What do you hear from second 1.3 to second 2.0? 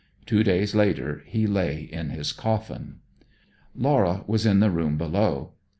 lay